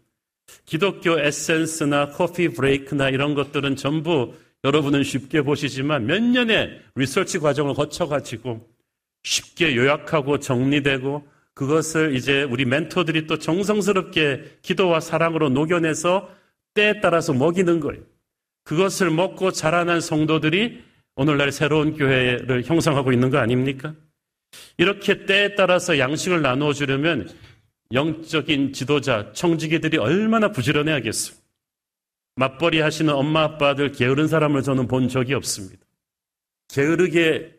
[0.64, 8.66] 기독교 에센스나 커피 브레이크나 이런 것들은 전부 여러분은 쉽게 보시지만 몇 년의 리서치 과정을 거쳐가지고
[9.22, 11.24] 쉽게 요약하고 정리되고
[11.54, 16.28] 그것을 이제 우리 멘토들이 또 정성스럽게 기도와 사랑으로 녹여내서
[16.74, 18.02] 때에 따라서 먹이는 거예요.
[18.64, 20.82] 그것을 먹고 자라난 성도들이
[21.16, 23.94] 오늘날 새로운 교회를 형성하고 있는 거 아닙니까?
[24.78, 27.28] 이렇게 때에 따라서 양식을 나누어 주려면
[27.92, 31.36] 영적인 지도자, 청지기들이 얼마나 부지런해야겠어요.
[32.36, 35.84] 맞벌이 하시는 엄마 아빠들 게으른 사람을 저는 본 적이 없습니다.
[36.68, 37.54] 게으르게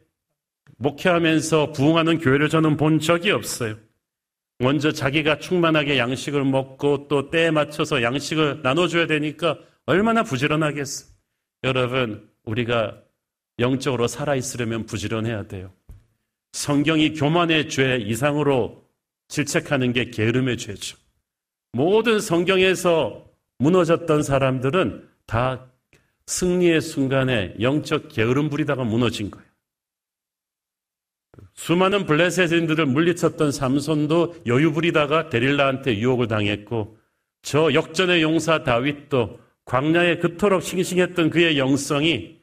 [0.77, 3.77] 목회하면서 부흥하는 교회를 저는 본 적이 없어요.
[4.59, 11.07] 먼저 자기가 충만하게 양식을 먹고 또 때에 맞춰서 양식을 나눠줘야 되니까 얼마나 부지런하겠어.
[11.63, 13.01] 여러분, 우리가
[13.59, 15.71] 영적으로 살아있으려면 부지런해야 돼요.
[16.53, 18.85] 성경이 교만의 죄 이상으로
[19.27, 20.97] 질책하는 게 게으름의 죄죠.
[21.73, 23.25] 모든 성경에서
[23.59, 25.67] 무너졌던 사람들은 다
[26.27, 29.45] 승리의 순간에 영적 게으름 부리다가 무너진 거예요.
[31.53, 36.97] 수많은 블레셋인들을 물리쳤던 삼손도 여유 부리다가 데릴라한테 유혹을 당했고
[37.41, 42.39] 저 역전의 용사 다윗도 광야에 그토록 싱싱했던 그의 영성이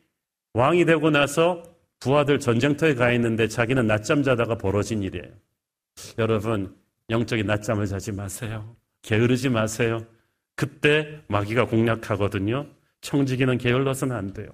[0.55, 1.63] 왕이 되고 나서
[2.01, 5.29] 부하들 전쟁터에 가 있는데 자기는 낮잠 자다가 벌어진 일이에요.
[6.19, 6.75] 여러분,
[7.11, 8.77] 영적인 낮잠을 자지 마세요.
[9.03, 10.05] 게으르지 마세요.
[10.57, 12.67] 그때 마귀가 공략하거든요.
[13.01, 14.49] 청지기는 게을러서는 안 돼요.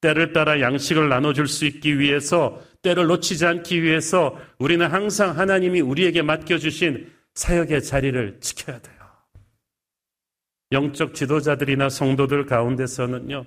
[0.00, 6.22] 때를 따라 양식을 나눠줄 수 있기 위해서, 때를 놓치지 않기 위해서 우리는 항상 하나님이 우리에게
[6.22, 8.97] 맡겨주신 사역의 자리를 지켜야 돼요.
[10.72, 13.46] 영적 지도자들이나 성도들 가운데서는요,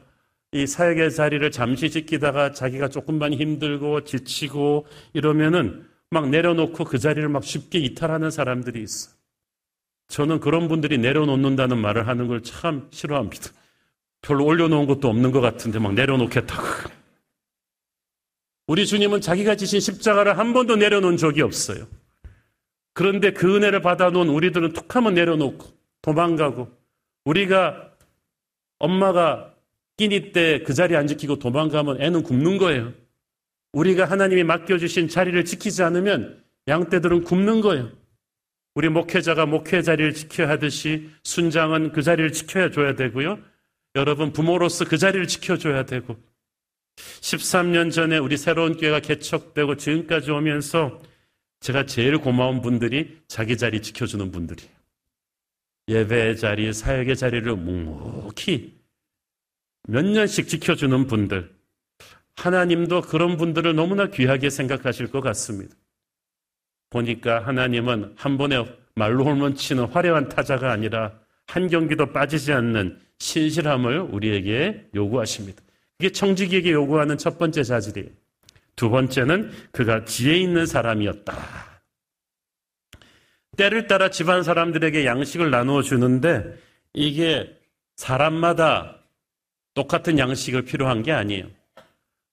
[0.53, 7.43] 이 사역의 자리를 잠시 지키다가 자기가 조금만 힘들고 지치고 이러면은 막 내려놓고 그 자리를 막
[7.43, 9.11] 쉽게 이탈하는 사람들이 있어.
[10.09, 13.51] 저는 그런 분들이 내려놓는다는 말을 하는 걸 참 싫어합니다.
[14.21, 16.63] 별로 올려놓은 것도 없는 것 같은데 막 내려놓겠다고.
[18.67, 21.87] 우리 주님은 자기가 지신 십자가를 한 번도 내려놓은 적이 없어요.
[22.93, 25.65] 그런데 그 은혜를 받아놓은 우리들은 툭 하면 내려놓고
[26.01, 26.69] 도망가고
[27.25, 27.91] 우리가
[28.79, 29.53] 엄마가
[29.97, 32.93] 끼니 때 그 자리 안 지키고 도망가면 애는 굶는 거예요.
[33.73, 37.91] 우리가 하나님이 맡겨주신 자리를 지키지 않으면 양떼들은 굶는 거예요.
[38.73, 43.39] 우리 목회자가 목회 자리를 지켜야 하듯이 순장은 그 자리를 지켜야 줘야 되고요.
[43.95, 46.17] 여러분 부모로서 그 자리를 지켜줘야 되고
[47.21, 51.01] 13년 전에 우리 새로운 교회가 개척되고 지금까지 오면서
[51.59, 54.80] 제가 제일 고마운 분들이 자기 자리 지켜주는 분들이에요.
[55.87, 58.81] 예배의 자리, 사역의 자리를 묵묵히
[59.87, 61.51] 몇 년씩 지켜주는 분들.
[62.35, 65.75] 하나님도 그런 분들을 너무나 귀하게 생각하실 것 같습니다.
[66.89, 68.65] 보니까 하나님은 한 번에
[68.95, 75.61] 말로 홀면 치는 화려한 타자가 아니라 한 경기도 빠지지 않는 신실함을 우리에게 요구하십니다.
[75.99, 78.09] 이게 청지기에게 요구하는 첫 번째 자질이에요.
[78.75, 81.70] 두 번째는 그가 지혜 있는 사람이었다.
[83.61, 86.57] 때를 따라 집안 사람들에게 양식을 나누어 주는데
[86.95, 87.55] 이게
[87.95, 88.97] 사람마다
[89.75, 91.45] 똑같은 양식을 필요한 게 아니에요.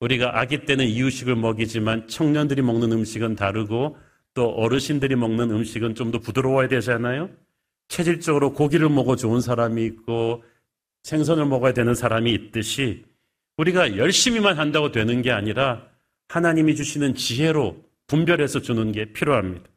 [0.00, 3.98] 우리가 아기 때는 이유식을 먹이지만 청년들이 먹는 음식은 다르고
[4.32, 7.28] 또 어르신들이 먹는 음식은 좀 더 부드러워야 되잖아요.
[7.88, 10.42] 체질적으로 고기를 먹어 좋은 사람이 있고
[11.02, 13.04] 생선을 먹어야 되는 사람이 있듯이
[13.58, 15.86] 우리가 열심히만 한다고 되는 게 아니라
[16.28, 19.68] 하나님이 주시는 지혜로 분별해서 주는 게 필요합니다.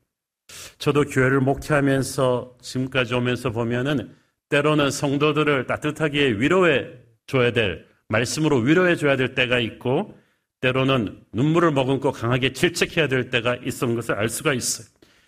[0.78, 4.14] 저도 교회를 목회하면서 지금까지 오면서 보면은
[4.50, 6.88] 때로는 성도들을 따뜻하게 위로해
[7.28, 10.18] 줘야 될, 말씀으로 위로해 줘야 될 때가 있고
[10.60, 14.88] 때로는 눈물을 머금고 강하게 질책해야 될 때가 있었는 것을 알 수가 있어요.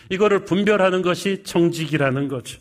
[0.09, 2.59] 이거를 분별하는 것이 청직이라는 거죠.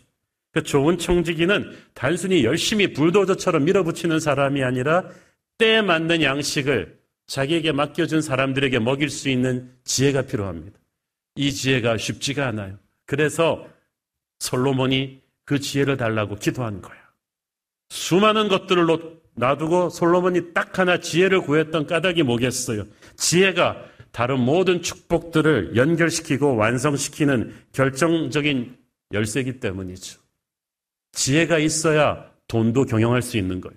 [0.52, 5.04] 그 좋은 청지기는 단순히 열심히 불도저처럼 밀어붙이는 사람이 아니라
[5.58, 10.78] 때에 맞는 양식을 자기에게 맡겨준 사람들에게 먹일 수 있는 지혜가 필요합니다.
[11.36, 12.78] 이 지혜가 쉽지가 않아요.
[13.06, 13.66] 그래서
[14.38, 16.98] 솔로몬이 그 지혜를 달라고 기도한 거야.
[17.90, 18.86] 수많은 것들을
[19.34, 22.86] 놔두고 솔로몬이 딱 하나 지혜를 구했던 까닭이 뭐겠어요?
[23.16, 28.76] 지혜가 다른 모든 축복들을 연결시키고 완성시키는 결정적인
[29.12, 30.20] 열쇠이기 때문이죠.
[31.12, 33.76] 지혜가 있어야 돈도 경영할 수 있는 거예요.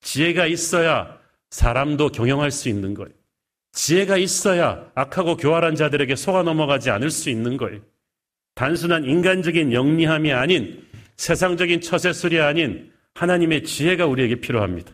[0.00, 1.18] 지혜가 있어야
[1.50, 3.12] 사람도 경영할 수 있는 거예요.
[3.78, 7.80] 지혜가 있어야 악하고 교활한 자들에게 속아 넘어가지 않을 수 있는 거예요.
[8.56, 10.84] 단순한 인간적인 영리함이 아닌
[11.16, 14.92] 세상적인 처세술이 아닌 하나님의 지혜가 우리에게 필요합니다.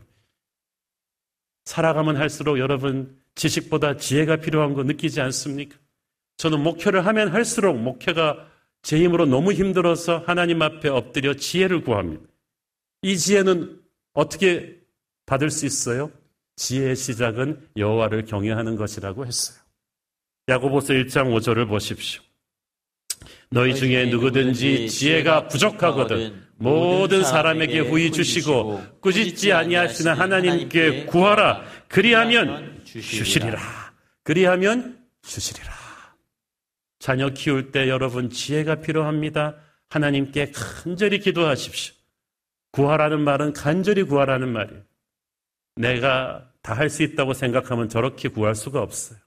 [1.65, 5.79] 살아가면 할수록 여러분 지식보다 지혜가 필요한 거 느끼지 않습니까?
[6.37, 8.47] 저는 목표를 하면 할수록 목표가
[8.83, 12.23] 제 힘으로 너무 힘들어서 하나님 앞에 엎드려 지혜를 구합니다.
[13.01, 13.81] 이 지혜는
[14.13, 14.79] 어떻게
[15.25, 16.11] 받을 수 있어요?
[16.57, 19.59] 지혜의 시작은 여호와를 경외하는 것이라고 했어요.
[20.49, 22.23] 야고보서 1장 5절을 보십시오.
[23.51, 31.65] 너희 중에 누구든지 지혜가 부족하거든 모든 사람에게 후히 주시고 꾸짖지 아니하시는 하나님께 구하라.
[31.89, 33.59] 그리하면 주시리라.
[34.23, 35.73] 그리하면 주시리라.
[36.99, 39.57] 자녀 키울 때 여러분 지혜가 필요합니다.
[39.89, 41.95] 하나님께 간절히 기도하십시오.
[42.73, 44.83] 구하라는 말은 간절히 구하라는 말이에요
[45.77, 49.19] 내가 다 할 수 있다고 생각하면 저렇게 구할 수가 없어요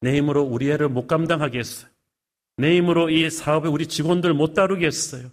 [0.00, 1.90] 내 힘으로 우리 애를 못 감당하겠어요
[2.56, 5.30] 내 힘으로 이 사업에 우리 직원들 못 다루겠어요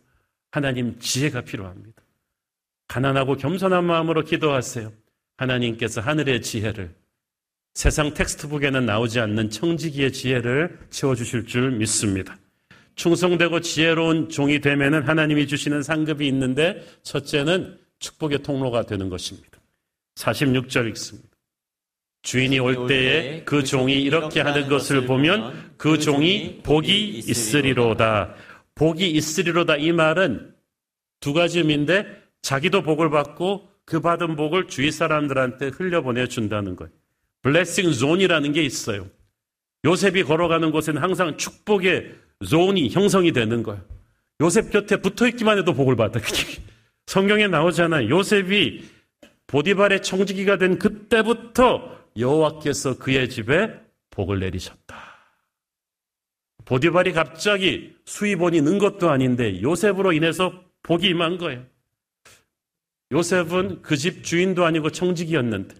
[0.51, 2.01] 하나님 지혜가 필요합니다.
[2.87, 4.93] 가난하고 겸손한 마음으로 기도하세요.
[5.35, 6.95] 하나님께서 하늘의 지혜를
[7.73, 12.37] 세상 텍스트북에는 나오지 않는 청지기의 지혜를 채워주실 줄 믿습니다.
[12.95, 19.54] 충성되고 지혜로운 종이 되면은 하나님이 주시는 상급이 있는데 첫째는 축복의 통로가 되는 것입니다.
[20.15, 21.29] 46절 읽습니다.
[22.21, 28.33] 주인이 올 때에 그 종이 이렇게 하는 것을 보면 그 종이 복이 있으리로다.
[28.73, 30.53] 복이 있으리로다 이 말은
[31.19, 32.05] 두 가지 의미인데
[32.41, 36.91] 자기도 복을 받고 그 받은 복을 주위 사람들한테 흘려보내 준다는 거예요.
[37.43, 39.07] blessing zone이라는 게 있어요.
[39.85, 42.15] 요셉이 걸어가는 곳에는 항상 축복의
[42.49, 43.83] zone이 형성이 되는 거예요.
[44.41, 46.19] 요셉 곁에 붙어 있기만 해도 복을 받아.
[47.05, 48.09] 성경에 나오잖아요.
[48.09, 48.94] 요셉이
[49.55, 53.69] 보디발의 청지기가 된 그때부터 여호와께서 그의 집에
[54.09, 54.97] 복을 내리셨다.
[56.65, 60.51] 보디발이 갑자기 수입원이 는 것도 아닌데 요셉으로 인해서
[60.83, 61.63] 복이 임한 거예요.
[63.13, 65.73] 요셉은 그 집 주인도 아니고 청직이었는데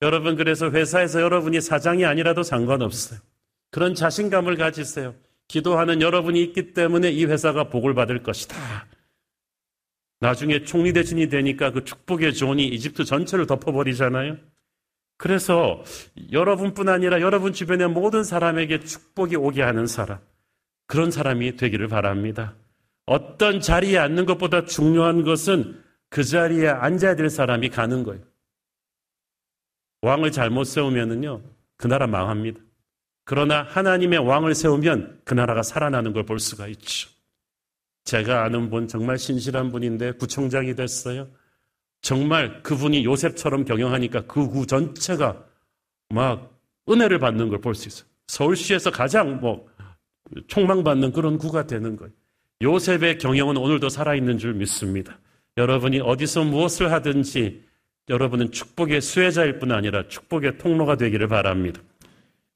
[0.00, 3.20] 여러분 그래서 회사에서 여러분이 사장이 아니라도 상관없어요.
[3.70, 5.14] 그런 자신감을 가지세요.
[5.46, 8.56] 기도하는 여러분이 있기 때문에 이 회사가 복을 받을 것이다.
[10.20, 14.36] 나중에 총리 대신이 되니까 그 축복의 존이 이집트 전체를 덮어버리잖아요.
[15.16, 15.82] 그래서
[16.32, 20.18] 여러분뿐 아니라 여러분 주변의 모든 사람에게 축복이 오게 하는 사람,
[20.86, 22.54] 그런 사람이 되기를 바랍니다.
[23.06, 28.22] 어떤 자리에 앉는 것보다 중요한 것은 그 자리에 앉아야 될 사람이 가는 거예요.
[30.02, 31.42] 왕을 잘못 세우면은요,
[31.76, 32.60] 그 나라 망합니다.
[33.24, 37.08] 그러나 하나님의 왕을 세우면 그 나라가 살아나는 걸 볼 수가 있죠.
[38.04, 41.28] 제가 아는 분 정말 신실한 분인데 구청장이 됐어요.
[42.02, 45.44] 정말 그분이 요셉처럼 경영하니까 그 구 전체가
[46.08, 46.58] 막
[46.88, 48.08] 은혜를 받는 걸 볼 수 있어요.
[48.26, 49.66] 서울시에서 가장 뭐
[50.48, 52.12] 총망받는 그런 구가 되는 거예요.
[52.62, 55.18] 요셉의 경영은 오늘도 살아있는 줄 믿습니다.
[55.56, 57.62] 여러분이 어디서 무엇을 하든지
[58.08, 61.80] 여러분은 축복의 수혜자일 뿐 아니라 축복의 통로가 되기를 바랍니다.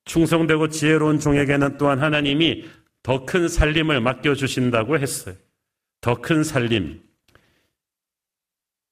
[0.05, 2.65] 충성되고 지혜로운 종에게는 또한 하나님이
[3.05, 5.37] 더 큰 살림을 맡겨주신다고 했어요.
[6.01, 7.03] 더 큰 살림.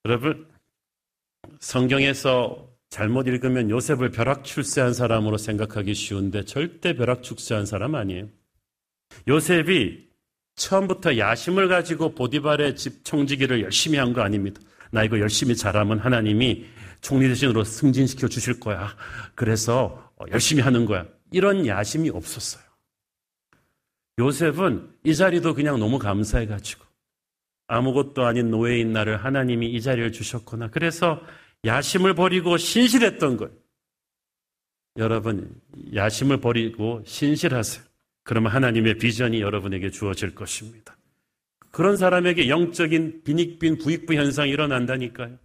[0.05, 0.46] 여러분,
[1.61, 8.29] 성경에서 잘못 읽으면 요셉을 벼락 출세한 사람으로 생각하기 쉬운데 절대 벼락 출세한 사람 아니에요.
[9.29, 10.11] 요셉이
[10.57, 14.61] 처음부터 야심을 가지고 보디발의 집 청지기를 열심히 한 거 아닙니다.
[14.90, 16.66] 나 이거 열심히 잘하면 하나님이
[17.01, 18.94] 총리 대신으로 승진시켜 주실 거야.
[19.35, 21.07] 그래서 어, 열심히 하는 거야.
[21.31, 22.62] 이런 야심이 없었어요.
[24.18, 26.85] 요셉은 이 자리도 그냥 너무 감사해가지고
[27.66, 30.68] 아무것도 아닌 노예인 나를 하나님이 이 자리를 주셨구나.
[30.68, 31.22] 그래서
[31.64, 33.53] 야심을 버리고 신실했던 거예요.
[34.98, 35.59] 여러분,
[35.94, 37.85] 야심을 버리고 신실하세요.
[38.25, 40.96] 그러면 하나님의 비전이 여러분에게 주어질 것입니다.
[41.70, 45.38] 그런 사람에게 영적인 빈익빈 부익부 현상이 일어난다니까요.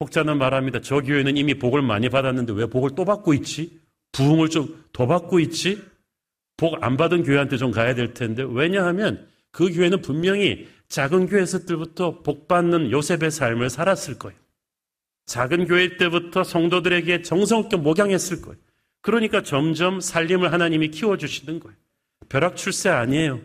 [0.00, 0.80] 혹자는 말합니다.
[0.80, 3.80] 저 교회는 이미 복을 많이 받았는데 왜 복을 또 받고 있지?
[4.12, 5.82] 부흥을 좀 더 받고 있지?
[6.56, 8.44] 복 안 받은 교회한테 좀 가야 될 텐데.
[8.48, 14.38] 왜냐하면 그 교회는 분명히 작은 교회에서부터 복 받는 요셉의 삶을 살았을 거예요.
[15.26, 18.58] 작은 교회 때부터 성도들에게 정성껏 목양했을 거예요.
[19.00, 21.76] 그러니까 점점 살림을 하나님이 키워주시는 거예요.
[22.28, 23.40] 벼락 출세 아니에요.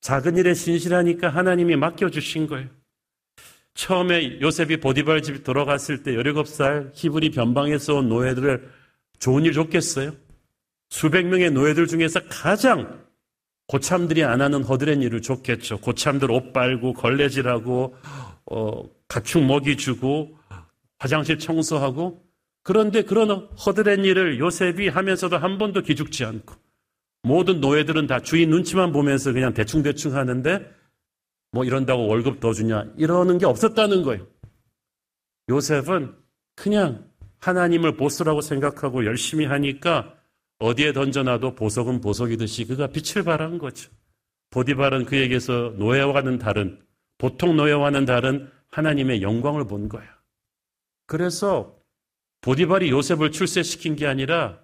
[0.00, 2.68] 작은 일에 신실하니까 하나님이 맡겨주신 거예요.
[3.74, 8.70] 처음에 요셉이 보디발 집 들어갔을 때 17살 히브리 변방에서 온 노예들을
[9.18, 10.14] 좋은 일 줬겠어요?
[10.94, 13.04] 수백 명의 노예들 중에서 가장
[13.66, 15.78] 고참들이 안 하는 허드렛 일을 줬겠죠.
[15.78, 17.96] 고참들 옷 빨고 걸레질하고
[18.46, 20.38] 어, 가축 먹이 주고
[21.00, 22.24] 화장실 청소하고
[22.62, 23.28] 그런데 그런
[23.66, 26.54] 허드렛 일을 요셉이 하면서도 한 번도 기죽지 않고
[27.24, 30.64] 모든 노예들은 다 주인 눈치만 보면서 그냥 대충대충 하는데
[31.50, 34.28] 뭐 이런다고 월급 더 주냐 이러는 게 없었다는 거예요.
[35.48, 36.14] 요셉은
[36.54, 37.10] 그냥
[37.40, 40.14] 하나님을 보스라고 생각하고 열심히 하니까
[40.58, 43.90] 어디에 던져놔도 보석은 보석이듯이 그가 빛을 발한 거죠.
[44.50, 46.80] 보디발은 그에게서 노예와는 다른
[47.18, 50.04] 보통 노예와는 다른 하나님의 영광을 본 거야.
[51.06, 51.76] 그래서
[52.40, 54.60] 보디발이 요셉을 출세시킨 게 아니라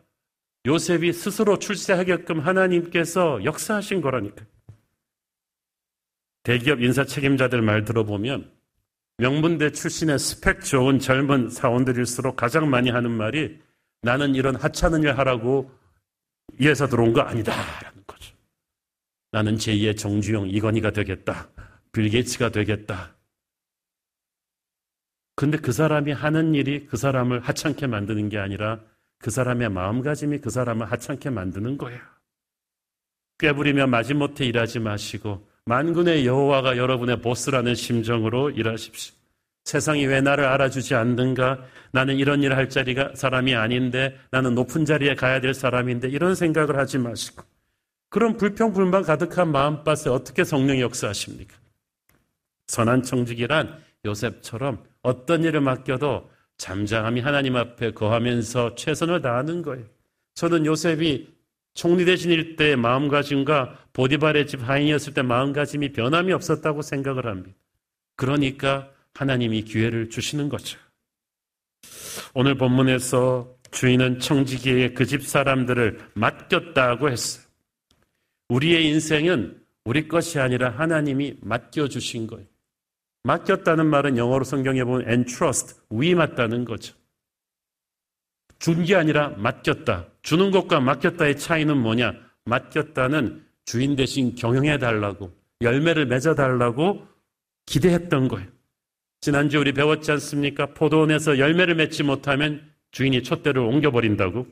[0.66, 4.44] 요셉이 스스로 출세하게끔 하나님께서 역사하신 거라니까.
[6.42, 8.50] 대기업 인사 책임자들 말 들어보면
[9.18, 13.58] 명문대 출신의 스펙 좋은 젊은 사원들일수록 가장 많이 하는 말이
[14.02, 15.70] 나는 이런 하찮은 일 하라고
[16.60, 18.34] 이해서 들어온 거 아니다라는 거죠.
[19.32, 21.48] 나는 제2의 정주영 이건희가 되겠다.
[21.90, 23.16] 빌 게이츠가 되겠다.
[25.34, 28.78] 근데 그 사람이 하는 일이 그 사람을 하찮게 만드는 게 아니라
[29.18, 32.00] 그 사람의 마음가짐이 그 사람을 하찮게 만드는 거예요.
[33.38, 39.19] 꾀부리며 마지못해 일하지 마시고 만군의 여호와가 여러분의 보스라는 심정으로 일하십시오.
[39.64, 41.62] 세상이 왜 나를 알아주지 않는가?
[41.92, 46.98] 나는 이런 일할 자리가 사람이 아닌데 나는 높은 자리에 가야 될 사람인데 이런 생각을 하지
[46.98, 47.44] 마시고
[48.08, 51.56] 그런 불평불만 가득한 마음밭에 어떻게 성령이 역사하십니까?
[52.66, 59.84] 선한 청직이란 요셉처럼 어떤 일을 맡겨도 잠잠히 하나님 앞에 거하면서 최선을 다하는 거예요.
[60.34, 61.34] 저는 요셉이
[61.74, 67.56] 총리 대신일 때 마음가짐과 보디발의 집 하인이었을 때 마음가짐이 변함이 없었다고 생각을 합니다.
[68.16, 68.90] 그러니까
[69.20, 70.78] 하나님이 기회를 주시는 거죠.
[72.32, 77.44] 오늘 본문에서 주인은 청지기에 그집 사람들을 맡겼다고 했어요.
[78.48, 82.46] 우리의 인생은 우리 것이 아니라 하나님이 맡겨주신 거예요.
[83.24, 86.94] 맡겼다는 말은 영어로 성경에 보면 entrust, 위임했다는 거죠.
[88.58, 90.08] 준 게 아니라 맡겼다.
[90.22, 92.14] 주는 것과 맡겼다의 차이는 뭐냐?
[92.46, 97.06] 맡겼다는 주인 대신 경영해 달라고, 열매를 맺어 달라고
[97.66, 98.59] 기대했던 거예요.
[99.20, 100.66] 지난주 우리 배웠지 않습니까?
[100.66, 104.46] 포도원에서 열매를 맺지 못하면 주인이 촛대를 옮겨버린다고.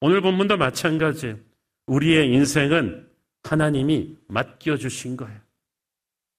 [0.00, 1.38] 오늘 본문도 마찬가지예요.
[1.86, 3.08] 우리의 인생은
[3.44, 5.40] 하나님이 맡겨주신 거예요.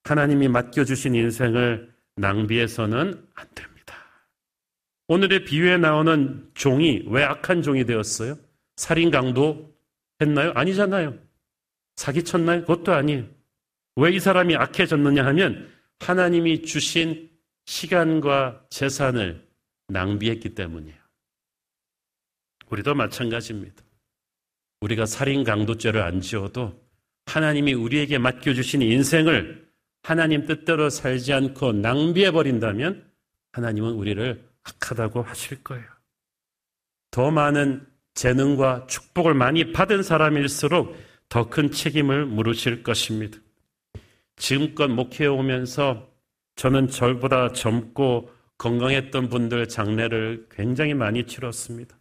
[0.03, 3.95] 하나님이 맡겨주신 인생을 낭비해서는 안 됩니다.
[5.07, 8.37] 오늘의 비유에 나오는 종이 왜 악한 종이 되었어요?
[8.75, 9.73] 살인 강도
[10.21, 10.51] 했나요?
[10.55, 11.17] 아니잖아요.
[11.95, 12.61] 사기쳤나요?
[12.61, 13.25] 그것도 아니에요.
[13.95, 15.69] 왜 이 사람이 악해졌느냐 하면
[15.99, 17.29] 하나님이 주신
[17.65, 19.47] 시간과 재산을
[19.87, 20.97] 낭비했기 때문이에요.
[22.69, 23.83] 우리도 마찬가지입니다.
[24.81, 26.81] 우리가 살인 강도죄를 안 지어도
[27.25, 29.69] 하나님이 우리에게 맡겨주신 인생을
[30.01, 33.09] 하나님 뜻대로 살지 않고 낭비해 버린다면
[33.53, 35.85] 하나님은 우리를 악하다고 하실 거예요.
[37.11, 37.85] 더 많은
[38.15, 40.97] 재능과 축복을 많이 받은 사람일수록
[41.29, 43.39] 더 큰 책임을 물으실 것입니다.
[44.35, 46.12] 지금껏 목회해 오면서
[46.55, 51.97] 저는 절보다 젊고 건강했던 분들 장례를 굉장히 많이 치렀습니다.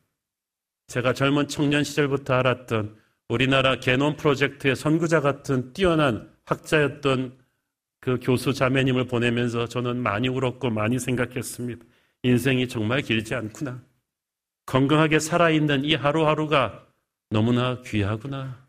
[0.88, 2.96] 제가 젊은 청년 시절부터 알았던
[3.28, 7.38] 우리나라 개논 프로젝트의 선구자 같은 뛰어난 학자였던
[8.00, 11.84] 그 교수 자매님을 보내면서 저는 많이 울었고 많이 생각했습니다.
[12.24, 13.82] 인생이 정말 길지 않구나.
[14.66, 16.86] 건강하게 살아있는 이 하루하루가
[17.30, 18.68] 너무나 귀하구나.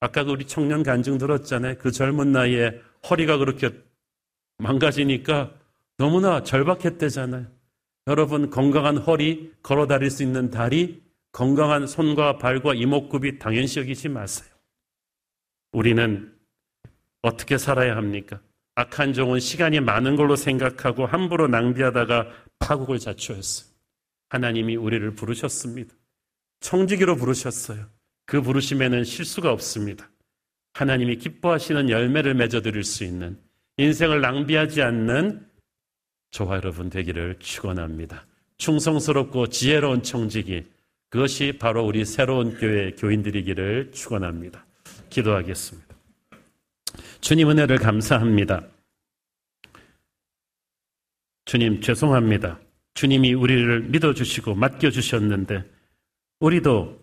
[0.00, 1.76] 아까 우리 청년 간증 들었잖아요.
[1.78, 3.70] 그 젊은 나이에 허리가 그렇게
[4.62, 5.52] 망가지니까
[5.98, 7.46] 너무나 절박했대잖아요.
[8.06, 11.02] 여러분 건강한 허리, 걸어 다닐 수 있는 다리,
[11.32, 14.48] 건강한 손과 발과 이목구비 당연시 여기지 마세요.
[15.72, 16.32] 우리는
[17.22, 18.40] 어떻게 살아야 합니까?
[18.74, 23.70] 악한 종은 시간이 많은 걸로 생각하고 함부로 낭비하다가 파국을 자초했어요.
[24.30, 25.94] 하나님이 우리를 부르셨습니다.
[26.60, 27.86] 청지기로 부르셨어요.
[28.24, 30.08] 그 부르심에는 실수가 없습니다.
[30.74, 33.38] 하나님이 기뻐하시는 열매를 맺어드릴 수 있는
[33.78, 35.46] 인생을 낭비하지 않는
[36.30, 38.26] 저와 여러분 되기를 축원합니다.
[38.58, 40.64] 충성스럽고 지혜로운 청지기
[41.08, 44.64] 그것이 바로 우리 새로운 교회 교인들이기를 축원합니다.
[45.10, 45.94] 기도하겠습니다.
[47.20, 48.66] 주님 은혜를 감사합니다.
[51.44, 52.58] 주님 죄송합니다.
[52.94, 55.64] 주님이 우리를 믿어 주시고 맡겨 주셨는데
[56.40, 57.02] 우리도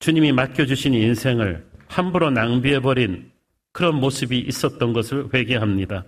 [0.00, 3.30] 주님이 맡겨 주신 인생을 함부로 낭비해 버린
[3.76, 6.06] 그런 모습이 있었던 것을 회개합니다.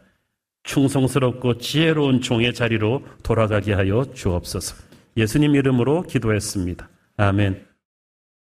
[0.62, 4.74] 충성스럽고 지혜로운 종의 자리로 돌아가게 하여 주옵소서.
[5.18, 6.88] 예수님 이름으로 기도했습니다.
[7.18, 7.67] 아멘.